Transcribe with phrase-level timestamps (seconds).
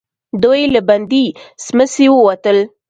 [0.41, 1.25] دوئ له بندې
[1.65, 2.57] سمڅې ووتل.